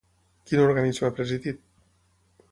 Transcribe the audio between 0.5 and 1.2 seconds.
Quin organisme ha